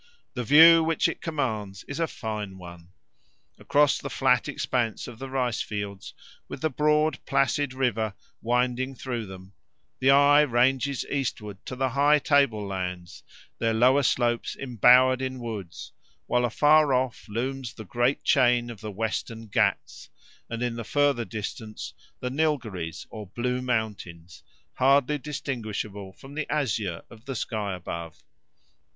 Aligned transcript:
The 0.33 0.43
view 0.43 0.83
which 0.83 1.07
it 1.07 1.21
commands 1.21 1.83
is 1.83 1.99
a 1.99 2.07
fine 2.07 2.57
one. 2.57 2.89
Across 3.59 3.99
the 3.99 4.09
flat 4.09 4.47
expanse 4.49 5.07
of 5.07 5.19
the 5.19 5.29
rice 5.29 5.61
fields, 5.61 6.15
with 6.47 6.61
the 6.61 6.71
broad 6.71 7.19
placid 7.27 7.71
river 7.75 8.15
winding 8.41 8.95
through 8.95 9.27
them, 9.27 9.53
the 9.99 10.09
eye 10.09 10.41
ranges 10.41 11.05
eastward 11.05 11.63
to 11.67 11.75
high 11.89 12.17
tablelands, 12.17 13.21
their 13.59 13.75
lower 13.75 14.01
slopes 14.01 14.55
embowered 14.55 15.21
in 15.21 15.37
woods, 15.37 15.91
while 16.25 16.45
afar 16.45 16.95
off 16.95 17.27
looms 17.29 17.75
the 17.75 17.85
great 17.85 18.23
chain 18.23 18.71
of 18.71 18.81
the 18.81 18.89
western 18.89 19.45
Ghauts, 19.49 20.09
and 20.49 20.63
in 20.63 20.77
the 20.77 20.83
furthest 20.83 21.29
distance 21.29 21.93
the 22.21 22.31
Neilgherries 22.31 23.05
or 23.11 23.27
Blue 23.27 23.61
Mountains, 23.61 24.41
hardly 24.73 25.19
distinguishable 25.19 26.11
from 26.13 26.33
the 26.33 26.51
azure 26.51 27.03
of 27.11 27.25
the 27.25 27.35
sky 27.35 27.75
above. 27.75 28.23